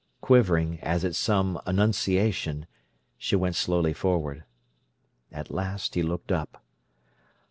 Quivering 0.19 0.79
as 0.79 1.05
at 1.05 1.13
some 1.13 1.61
"annunciation", 1.67 2.65
she 3.19 3.35
went 3.35 3.53
slowly 3.53 3.93
forward. 3.93 4.45
At 5.31 5.51
last 5.51 5.93
he 5.93 6.01
looked 6.01 6.31
up. 6.31 6.65